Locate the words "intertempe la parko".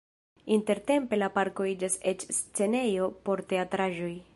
0.55-1.67